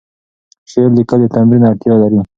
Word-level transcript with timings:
شعر 0.71 0.89
لیکل 0.97 1.19
د 1.21 1.25
تمرین 1.35 1.63
اړتیا 1.69 1.93
لري. 2.01 2.19